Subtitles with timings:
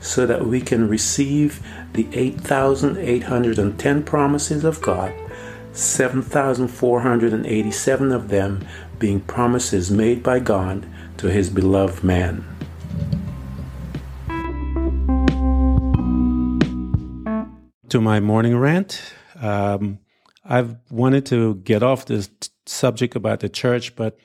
[0.00, 1.60] so that we can receive
[1.92, 5.12] the 8,810 promises of God,
[5.72, 8.64] 7,487 of them
[8.98, 10.86] being promises made by God
[11.18, 12.44] to his beloved man.
[17.88, 19.02] To my morning rant,
[19.40, 19.98] um,
[20.44, 24.18] I've wanted to get off this t- subject about the church, but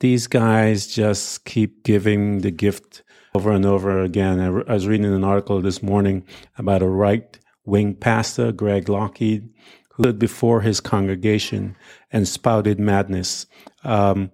[0.00, 3.03] these guys just keep giving the gift
[3.36, 4.38] over and over again.
[4.40, 6.24] I, was reading an article this morning
[6.56, 9.50] about a right wing pastor, Greg Lockheed,
[9.90, 11.74] who stood before his congregation
[12.12, 13.46] and spouted madness.
[13.82, 14.30] Um,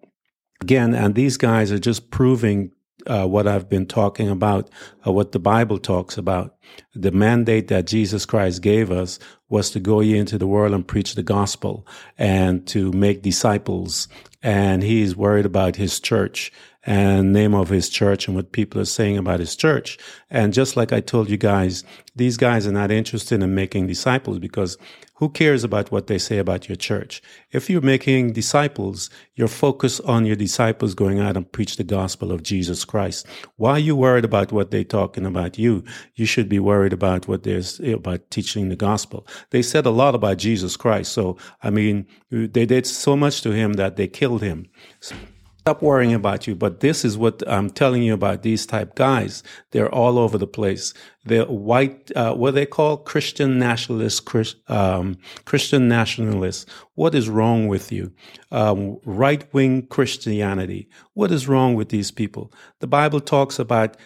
[0.61, 2.73] again, and these guys are just proving
[3.07, 4.69] uh, what I've been talking about,
[5.07, 6.57] uh, what the Bible talks about.
[6.95, 10.87] The mandate that Jesus Christ gave us was to go ye into the world and
[10.87, 11.87] preach the gospel
[12.19, 14.09] and to make disciples.
[14.43, 16.53] And he's worried about his church
[16.87, 19.99] and name of his church and what people are saying about his church.
[20.31, 21.85] And just like I told you guys,
[22.17, 24.79] these guys are not interested in making disciples because
[25.17, 27.21] who cares about what they say about your church?
[27.51, 32.33] If you're making disciples, you're focused on your disciples going out and preach the gospel
[32.33, 33.27] of Jesus Christ.
[33.57, 35.85] Why are you worried about what they're talking about you?
[36.15, 37.61] You should be worried about what they're
[37.93, 39.27] about teaching the gospel.
[39.51, 41.13] They said a lot about Jesus Christ.
[41.13, 44.71] So, I mean, they did so much to him that they killed him.
[45.01, 45.15] So,
[45.61, 46.55] Stop worrying about you.
[46.55, 49.43] But this is what I'm telling you about these type guys.
[49.73, 50.95] They're all over the place.
[51.25, 56.65] They're white, uh, what they call Christian nationalists, Chris, um, Christian nationalists.
[56.95, 58.13] What is wrong with you?
[58.51, 60.89] Um, right wing Christianity.
[61.13, 62.53] What is wrong with these people?
[62.79, 63.99] The Bible talks about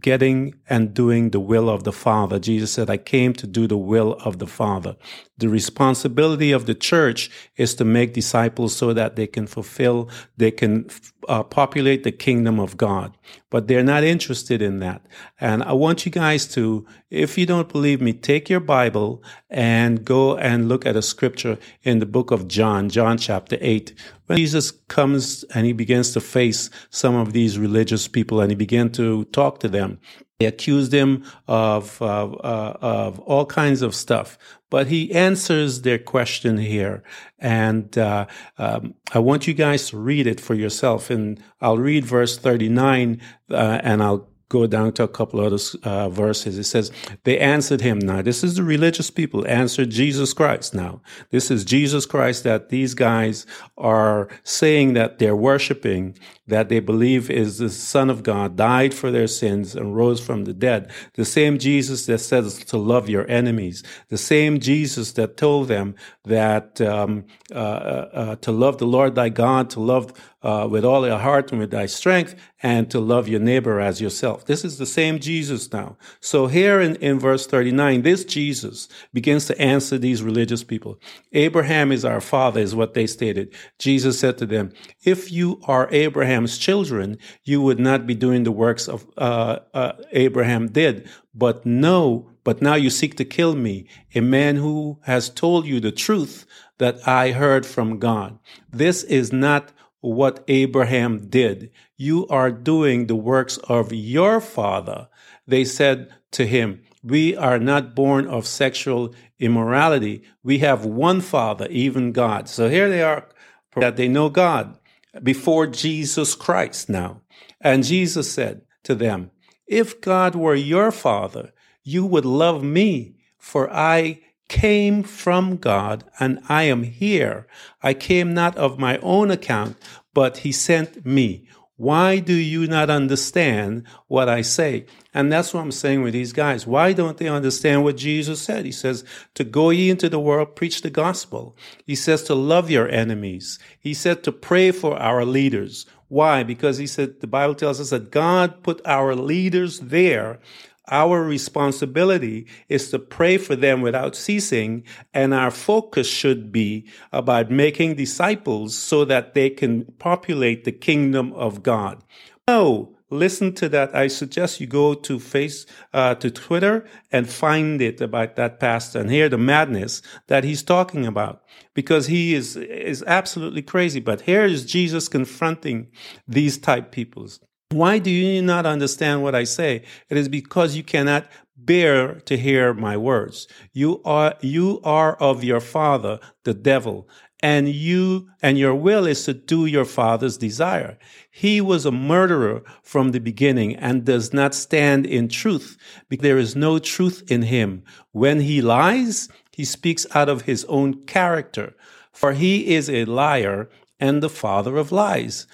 [0.00, 2.38] getting and doing the will of the Father.
[2.38, 4.96] Jesus said, I came to do the will of the Father.
[5.38, 10.52] The responsibility of the church is to make disciples so that they can fulfill, they
[10.52, 10.88] can
[11.28, 13.16] uh, populate the kingdom of God.
[13.50, 15.02] But they're not interested in that.
[15.40, 20.04] And I want you guys to, if you don't believe me, take your Bible and
[20.04, 23.94] go and look at a scripture in the book of John, John chapter 8.
[24.26, 28.56] When Jesus comes and he begins to face some of these religious people and he
[28.56, 30.00] began to talk to them,
[30.42, 34.36] they accused him of, uh, uh, of all kinds of stuff,
[34.70, 37.04] but he answers their question here.
[37.38, 38.26] And uh,
[38.58, 41.10] um, I want you guys to read it for yourself.
[41.10, 43.20] And I'll read verse 39
[43.50, 46.58] uh, and I'll go down to a couple other uh, verses.
[46.58, 46.92] It says,
[47.24, 47.98] They answered him.
[47.98, 50.74] Now, this is the religious people answered Jesus Christ.
[50.74, 53.46] Now, this is Jesus Christ that these guys
[53.78, 59.10] are saying that they're worshiping, that they believe is the Son of God, died for
[59.10, 60.90] their sins and rose from the dead.
[61.14, 63.82] The same Jesus that says to love your enemies.
[64.08, 69.14] The same Jesus that told them that um, uh, uh, uh to love the Lord
[69.14, 73.00] thy God, to love uh, with all your heart and with thy strength, and to
[73.00, 74.44] love your neighbor as yourself.
[74.44, 75.96] This is the same Jesus now.
[76.20, 80.98] So here in, in verse 39, this Jesus begins to answer these religious people.
[81.32, 83.54] Abraham is our father, is what they stated.
[83.78, 84.72] Jesus said to them,
[85.04, 89.92] If you are Abraham's children, you would not be doing the works of uh, uh,
[90.12, 91.08] Abraham did.
[91.34, 95.80] But no, but now you seek to kill me, a man who has told you
[95.80, 96.46] the truth
[96.78, 98.38] that I heard from God.
[98.70, 99.72] This is not
[100.02, 101.70] what Abraham did.
[101.96, 105.08] You are doing the works of your father.
[105.46, 110.22] They said to him, We are not born of sexual immorality.
[110.42, 112.48] We have one father, even God.
[112.48, 113.28] So here they are,
[113.76, 114.76] that they know God
[115.22, 117.22] before Jesus Christ now.
[117.60, 119.30] And Jesus said to them,
[119.66, 121.52] If God were your father,
[121.84, 124.20] you would love me, for I
[124.52, 127.46] came from God and I am here.
[127.82, 129.78] I came not of my own account,
[130.12, 131.48] but he sent me.
[131.76, 134.84] Why do you not understand what I say?
[135.14, 136.66] And that's what I'm saying with these guys.
[136.66, 138.66] Why don't they understand what Jesus said?
[138.66, 139.06] He says
[139.36, 141.56] to go ye into the world, preach the gospel.
[141.86, 143.58] He says to love your enemies.
[143.80, 145.86] He said to pray for our leaders.
[146.08, 146.42] Why?
[146.42, 150.40] Because he said, the Bible tells us that God put our leaders there
[150.88, 154.84] our responsibility is to pray for them without ceasing,
[155.14, 161.32] and our focus should be about making disciples so that they can populate the kingdom
[161.34, 162.02] of God.
[162.48, 163.94] No, listen to that.
[163.94, 169.00] I suggest you go to face uh, to Twitter and find it about that pastor
[169.00, 171.42] and hear the madness that he's talking about
[171.74, 174.00] because he is is absolutely crazy.
[174.00, 175.88] But here is Jesus confronting
[176.26, 177.40] these type peoples.
[177.72, 179.82] Why do you not understand what I say?
[180.08, 181.26] It is because you cannot
[181.56, 183.48] bear to hear my words.
[183.72, 187.08] You are, you are of your father, the devil,
[187.42, 190.98] and you, and your will is to do your father's desire.
[191.30, 195.76] He was a murderer from the beginning and does not stand in truth
[196.08, 197.82] because there is no truth in him.
[198.12, 201.74] When he lies, he speaks out of his own character,
[202.12, 205.46] for he is a liar and the father of lies.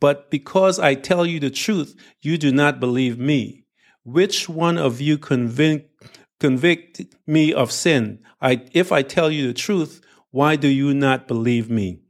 [0.00, 3.64] But because I tell you the truth, you do not believe me.
[4.04, 5.90] Which one of you convict,
[6.40, 8.20] convict me of sin?
[8.40, 10.00] I, if I tell you the truth,
[10.30, 12.00] why do you not believe me?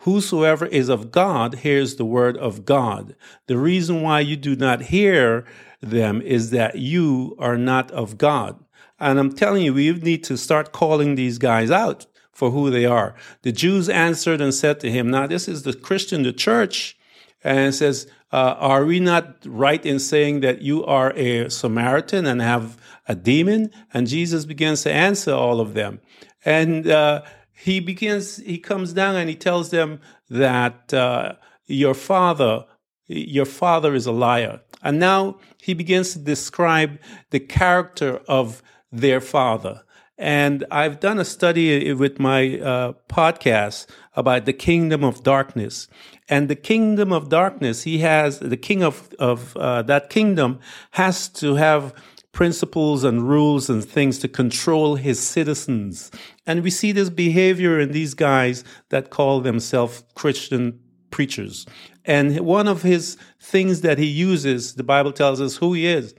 [0.00, 3.16] Whosoever is of God hears the word of God.
[3.48, 5.44] The reason why you do not hear
[5.80, 8.64] them is that you are not of God.
[8.98, 12.06] And I'm telling you, we need to start calling these guys out
[12.36, 13.14] for who they are.
[13.42, 16.96] The Jews answered and said to him, Now, this is the Christian, the church
[17.42, 22.42] and says, uh, Are we not right in saying that you are a Samaritan and
[22.42, 23.70] have a demon?
[23.94, 26.00] And Jesus begins to answer all of them.
[26.44, 27.22] And uh,
[27.52, 31.36] he begins, he comes down and he tells them that uh,
[31.66, 32.66] your father,
[33.06, 34.60] your father is a liar.
[34.82, 36.98] And now he begins to describe
[37.30, 38.62] the character of
[38.92, 39.82] their father.
[40.18, 45.88] And I've done a study with my uh, podcast about the kingdom of darkness.
[46.28, 50.58] And the kingdom of darkness, he has, the king of, of uh, that kingdom
[50.92, 51.92] has to have
[52.32, 56.10] principles and rules and things to control his citizens.
[56.46, 60.80] And we see this behavior in these guys that call themselves Christian
[61.10, 61.66] preachers.
[62.04, 66.14] And one of his things that he uses, the Bible tells us who he is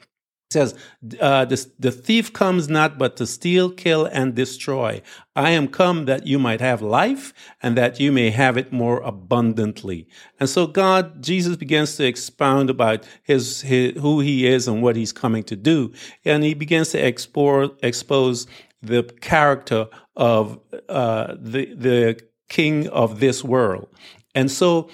[0.49, 0.75] says,
[1.19, 5.01] uh, the, the thief comes not but to steal, kill, and destroy.
[5.35, 9.01] I am come that you might have life and that you may have it more
[9.01, 10.07] abundantly.
[10.39, 14.95] And so God, Jesus begins to expound about his, his who he is and what
[14.95, 15.91] he's coming to do.
[16.23, 18.47] And he begins to explore, expose
[18.81, 23.89] the character of uh, the, the king of this world.
[24.33, 24.89] And so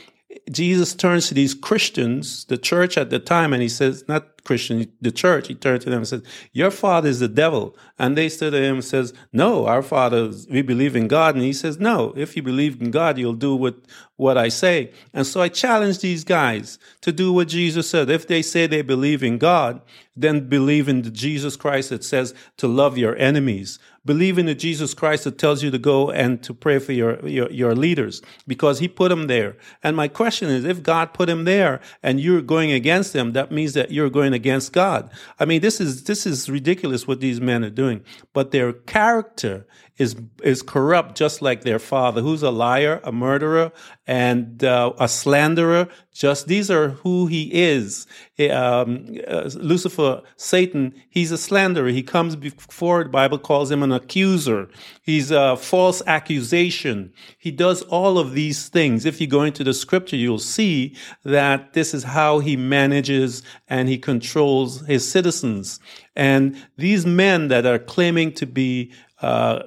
[0.52, 4.92] Jesus turns to these Christians, the church at the time, and he says, not Christian,
[5.02, 7.76] the church, he turned to them and said, Your father is the devil.
[7.98, 11.36] And they stood to him and says, No, our father, we believe in God.
[11.36, 13.76] And he says, No, if you believe in God, you'll do what,
[14.18, 14.92] what I say.
[15.14, 18.10] And so I challenge these guys to do what Jesus said.
[18.10, 19.82] If they say they believe in God,
[20.16, 23.80] then believe in the Jesus Christ that says to love your enemies.
[24.06, 27.26] Believe in the Jesus Christ that tells you to go and to pray for your,
[27.26, 29.56] your, your leaders because he put them there.
[29.82, 33.52] And my question is, if God put him there and you're going against them, that
[33.52, 35.10] means that you're going against God.
[35.40, 38.04] I mean, this is, this is ridiculous what these men are doing,
[38.34, 39.66] but their character
[39.98, 43.72] is is corrupt, just like their father, who's a liar, a murderer,
[44.08, 45.88] and uh, a slanderer.
[46.12, 48.08] Just these are who he is.
[48.52, 51.90] Um, uh, Lucifer, Satan, he's a slanderer.
[51.90, 54.68] He comes before the Bible calls him an accuser.
[55.04, 57.14] He's a false accusation.
[57.38, 59.06] He does all of these things.
[59.06, 63.90] If you go into the scripture, you'll see that this is how he manages and
[63.90, 65.80] he controls his citizens.
[66.16, 68.92] And these men that are claiming to be
[69.24, 69.64] uh,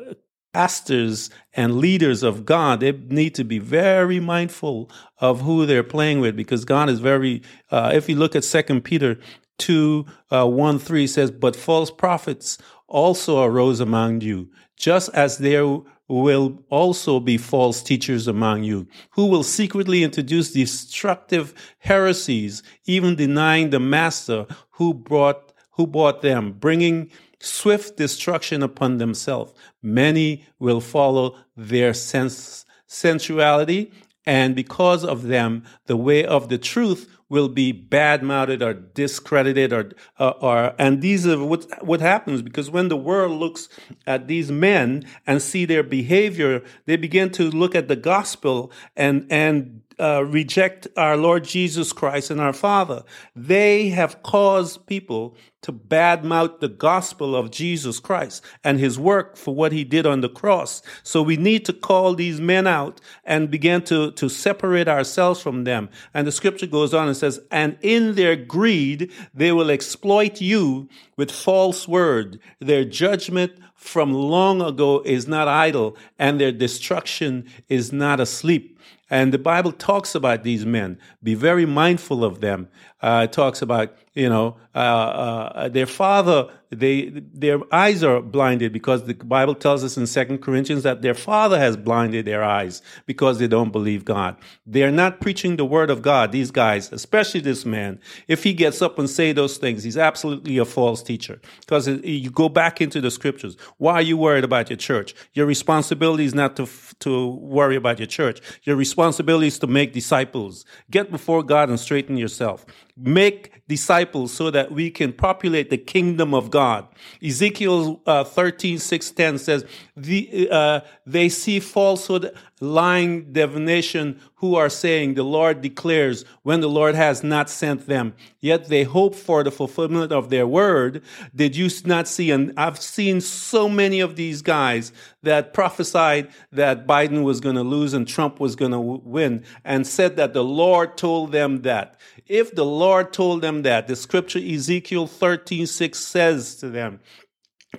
[0.52, 6.20] pastors and leaders of God, they need to be very mindful of who they're playing
[6.20, 9.18] with because God is very, uh, if you look at Second Peter
[9.58, 12.58] 2, uh, 1, 3 says, but false prophets
[12.88, 19.26] also arose among you, just as there will also be false teachers among you, who
[19.26, 27.10] will secretly introduce destructive heresies, even denying the master who brought, who bought them, bringing
[27.40, 29.52] swift destruction upon themselves.
[29.82, 33.92] Many will follow their sense, sensuality,
[34.24, 39.72] and because of them, the way of the truth will be bad mouthed or discredited
[39.72, 43.68] or, uh, or, and these are what, what happens because when the world looks
[44.06, 49.26] at these men and see their behavior, they begin to look at the gospel and,
[49.30, 53.02] and uh, reject our Lord Jesus Christ and our Father.
[53.34, 59.54] They have caused people to badmouth the gospel of Jesus Christ and his work for
[59.54, 60.82] what he did on the cross.
[61.02, 65.64] So we need to call these men out and begin to, to separate ourselves from
[65.64, 65.88] them.
[66.14, 70.88] And the scripture goes on and says, and in their greed, they will exploit you
[71.16, 72.40] with false word.
[72.60, 78.75] Their judgment from long ago is not idle and their destruction is not asleep.
[79.08, 80.98] And the Bible talks about these men.
[81.22, 82.68] Be very mindful of them.
[83.00, 88.72] Uh, it talks about, you know, uh, uh, their father they their eyes are blinded
[88.72, 92.82] because the Bible tells us in Second Corinthians that their father has blinded their eyes
[93.06, 94.36] because they don't believe God.
[94.66, 96.32] They're not preaching the word of God.
[96.32, 100.58] These guys, especially this man, if he gets up and say those things, he's absolutely
[100.58, 101.40] a false teacher.
[101.60, 103.56] Because you go back into the scriptures.
[103.78, 105.14] Why are you worried about your church?
[105.34, 106.68] Your responsibility is not to
[107.00, 108.40] to worry about your church.
[108.64, 110.64] Your responsibility is to make disciples.
[110.90, 112.64] Get before God and straighten yourself
[112.96, 116.86] make disciples so that we can populate the kingdom of God.
[117.22, 124.68] Ezekiel uh, 13, 6, 10 says, the, uh, they see falsehood, lying divination who are
[124.68, 128.14] saying the Lord declares when the Lord has not sent them.
[128.40, 131.02] Yet they hope for the fulfillment of their word.
[131.34, 132.30] Did you not see?
[132.30, 137.62] And I've seen so many of these guys that prophesied that Biden was going to
[137.62, 141.98] lose and Trump was going to win and said that the Lord told them that.
[142.28, 147.00] If the Lord told them that, the scripture Ezekiel 13, 6 says to them,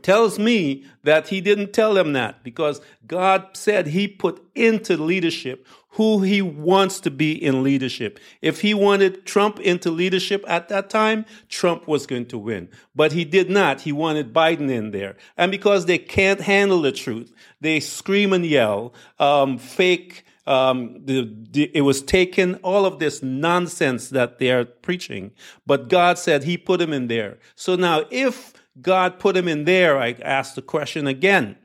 [0.01, 5.65] tells me that he didn't tell them that because God said he put into leadership
[5.91, 8.19] who he wants to be in leadership.
[8.41, 12.69] If he wanted Trump into leadership at that time, Trump was going to win.
[12.95, 13.81] But he did not.
[13.81, 15.15] He wanted Biden in there.
[15.37, 21.29] And because they can't handle the truth, they scream and yell, um, fake um, the,
[21.51, 25.31] the, it was taken, all of this nonsense that they are preaching.
[25.65, 27.37] But God said He put him in there.
[27.55, 31.57] So now, if God put him in there, I ask the question again.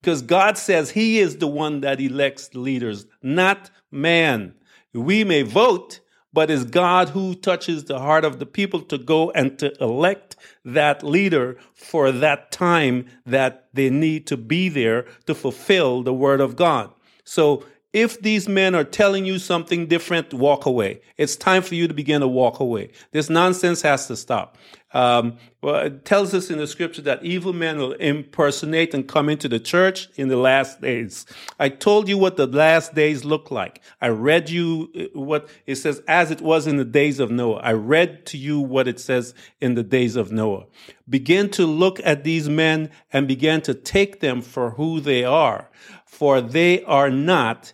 [0.00, 4.54] Because God says He is the one that elects leaders, not man.
[4.92, 6.00] We may vote,
[6.32, 10.36] but it's God who touches the heart of the people to go and to elect
[10.64, 16.40] that leader for that time that they need to be there to fulfill the word
[16.40, 16.92] of God.
[17.24, 21.00] So if these men are telling you something different, walk away.
[21.18, 22.90] It's time for you to begin to walk away.
[23.10, 24.56] This nonsense has to stop.
[24.94, 29.28] Um, well, it tells us in the scripture that evil men will impersonate and come
[29.28, 31.24] into the church in the last days.
[31.58, 33.80] I told you what the last days look like.
[34.00, 37.60] I read you uh, what it says as it was in the days of Noah.
[37.60, 40.66] I read to you what it says in the days of Noah.
[41.08, 45.70] Begin to look at these men and begin to take them for who they are,
[46.04, 47.72] for they are not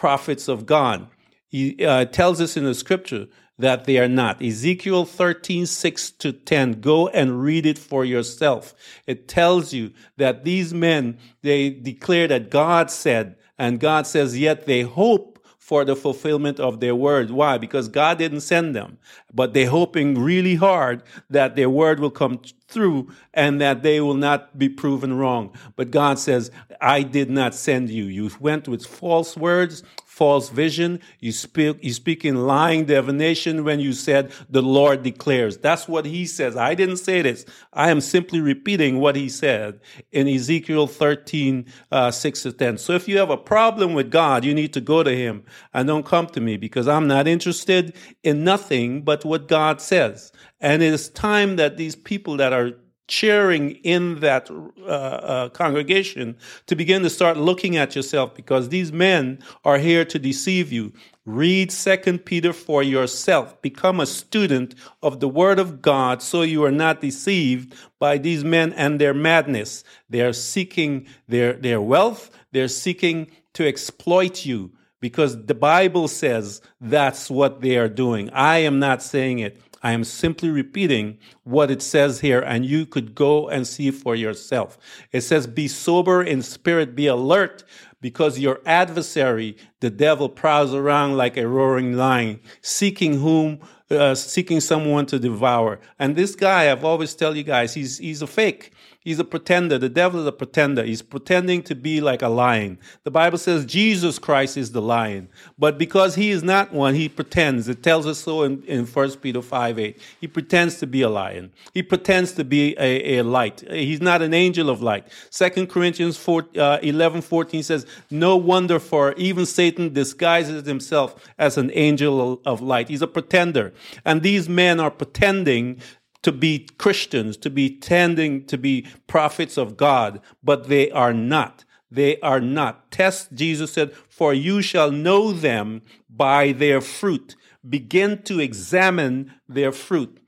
[0.00, 1.08] prophets of God.
[1.46, 3.26] He uh, tells us in the scripture
[3.58, 4.42] that they are not.
[4.42, 6.80] Ezekiel 13, 6 to 10.
[6.80, 8.74] Go and read it for yourself.
[9.06, 14.64] It tells you that these men, they declare that God said, and God says, yet
[14.64, 17.30] they hope for the fulfillment of their word.
[17.30, 17.58] Why?
[17.58, 18.96] Because God didn't send them,
[19.34, 24.14] but they're hoping really hard that their word will come through and that they will
[24.14, 25.52] not be proven wrong.
[25.76, 28.04] But God says, I did not send you.
[28.04, 29.82] You went with false words
[30.20, 31.00] false vision.
[31.18, 35.56] You speak, you speak in lying divination when you said the Lord declares.
[35.56, 36.58] That's what he says.
[36.58, 37.46] I didn't say this.
[37.72, 39.80] I am simply repeating what he said
[40.12, 42.76] in Ezekiel 13, uh, 6 to 10.
[42.76, 45.88] So if you have a problem with God, you need to go to him and
[45.88, 50.32] don't come to me because I'm not interested in nothing but what God says.
[50.60, 52.72] And it is time that these people that are
[53.10, 56.36] cheering in that uh, uh, congregation
[56.66, 60.92] to begin to start looking at yourself because these men are here to deceive you.
[61.26, 63.60] Read Second Peter for yourself.
[63.62, 68.44] Become a student of the Word of God so you are not deceived by these
[68.44, 69.82] men and their madness.
[70.08, 72.30] They are seeking their, their wealth.
[72.52, 78.30] They're seeking to exploit you because the Bible says that's what they are doing.
[78.30, 79.60] I am not saying it.
[79.82, 84.14] I am simply repeating what it says here, and you could go and see for
[84.14, 84.76] yourself.
[85.10, 87.64] It says, Be sober in spirit, be alert,
[88.02, 94.60] because your adversary, the devil, prowls around like a roaring lion, seeking whom, uh, seeking
[94.60, 95.80] someone to devour.
[95.98, 98.72] And this guy, I've always tell you guys, he's he's a fake.
[99.02, 99.78] He's a pretender.
[99.78, 100.84] The devil is a pretender.
[100.84, 102.78] He's pretending to be like a lion.
[103.04, 105.30] The Bible says Jesus Christ is the lion.
[105.58, 107.66] But because he is not one, he pretends.
[107.66, 109.98] It tells us so in, in 1 Peter 5 8.
[110.20, 111.50] He pretends to be a lion.
[111.72, 113.64] He pretends to be a, a light.
[113.70, 115.06] He's not an angel of light.
[115.30, 121.56] 2 Corinthians 4, uh, 11 14 says, No wonder for even Satan disguises himself as
[121.56, 122.90] an angel of light.
[122.90, 123.72] He's a pretender.
[124.04, 125.80] And these men are pretending
[126.22, 131.64] to be Christians, to be tending to be prophets of God, but they are not.
[131.90, 132.90] They are not.
[132.90, 137.34] Test, Jesus said, for you shall know them by their fruit.
[137.68, 140.18] Begin to examine their fruit.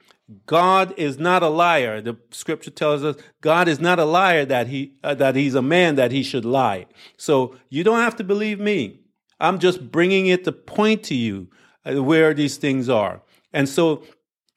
[0.46, 2.00] God is not a liar.
[2.00, 5.62] The scripture tells us God is not a liar that he uh, that he's a
[5.62, 6.86] man that he should lie.
[7.16, 9.00] So you don't have to believe me.
[9.40, 11.48] I'm just bringing it to point to you
[11.84, 13.22] uh, where these things are.
[13.52, 14.04] And so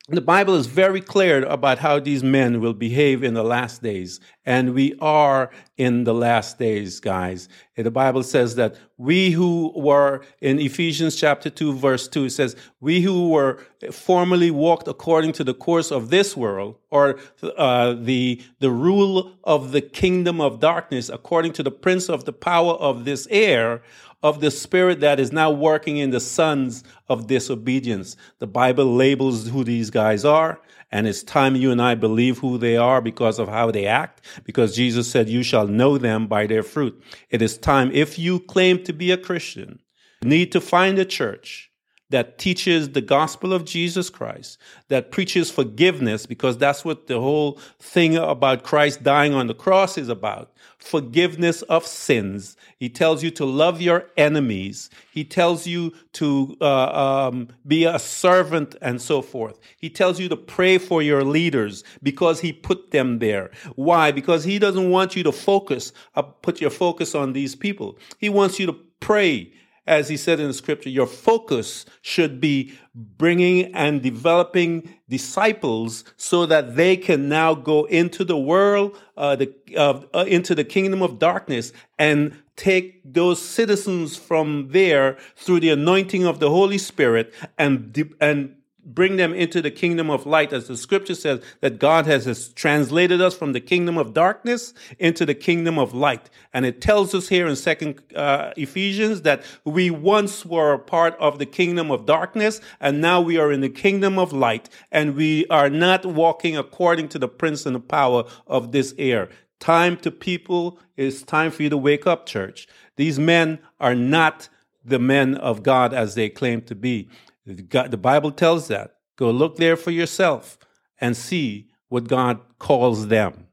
[0.08, 4.20] the Bible is very clear about how these men will behave in the last days.
[4.46, 7.50] And we are in the last days, guys.
[7.76, 12.56] The Bible says that we who were in Ephesians chapter 2, verse 2, it says,
[12.80, 17.18] We who were formerly walked according to the course of this world, or
[17.58, 22.34] uh, the, the rule of the kingdom of darkness, according to the prince of the
[22.34, 23.82] power of this air,
[24.26, 28.18] of the spirit that is now working in the sons of disobedience.
[28.40, 30.60] The Bible labels who these guys are,
[30.92, 34.26] and it's time you and I believe who they are because of how they act,
[34.44, 37.00] because Jesus said, You shall know them by their fruit.
[37.30, 39.80] It is time, if you claim to be a Christian,
[40.24, 41.70] need to find a church
[42.16, 44.58] that teaches the gospel of Jesus Christ,
[44.88, 49.98] that preaches forgiveness, because that's what the whole thing about Christ dying on the cross
[49.98, 52.56] is about forgiveness of sins.
[52.78, 54.90] He tells you to love your enemies.
[55.12, 59.60] He tells you to uh, um, be a servant and so forth.
[59.78, 63.52] He tells you to pray for your leaders because he put them there.
[63.76, 64.14] Why?
[64.14, 67.98] Because he doesn't want you to focus, uh, put your focus on these people.
[68.20, 69.52] He wants you to pray
[69.88, 76.46] as he said in the scripture, your focus should be bringing and developing disciples so
[76.46, 81.20] that they can now go into the world, uh, the, uh, into the kingdom of
[81.20, 88.16] darkness and take those citizens from there through the anointing of the Holy Spirit and,
[88.20, 92.50] and bring them into the kingdom of light, as the scripture says that God has
[92.50, 96.30] translated us from the kingdom of darkness into the kingdom of light.
[96.54, 101.40] And it tells us here in Second uh, Ephesians that we once were part of
[101.40, 105.48] the kingdom of darkness, and now we are in the kingdom of light, and we
[105.48, 109.30] are not walking according to the prince and the power of this air.
[109.60, 112.68] Time to people is time for you to wake up, church.
[112.98, 114.50] These men are not
[114.84, 117.10] the men of God as they claim to be.
[117.46, 118.96] God, the Bible tells that.
[119.18, 120.58] Go look there for yourself
[121.00, 123.48] and see what God calls them.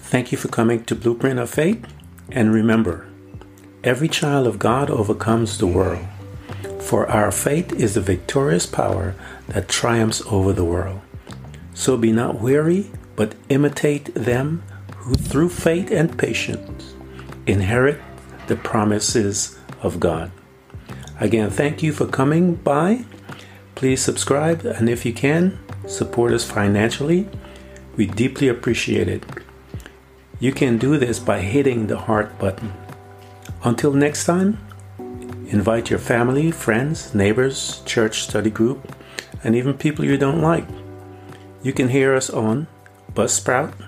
[0.00, 1.86] Thank you for coming to Blueprint of Faith.
[2.30, 3.06] And remember,
[3.84, 6.06] every child of God overcomes the world.
[6.80, 9.14] For our faith is the victorious power
[9.48, 11.02] that triumphs over the world.
[11.74, 14.62] So be not weary, but imitate them
[15.08, 16.94] who through faith and patience
[17.46, 17.98] inherit
[18.46, 20.30] the promises of God.
[21.18, 23.06] Again, thank you for coming by.
[23.74, 27.26] Please subscribe, and if you can, support us financially.
[27.96, 29.24] We deeply appreciate it.
[30.40, 32.74] You can do this by hitting the heart button.
[33.64, 34.58] Until next time,
[35.48, 38.94] invite your family, friends, neighbors, church study group,
[39.42, 40.68] and even people you don't like.
[41.62, 42.66] You can hear us on
[43.14, 43.87] Buzzsprout,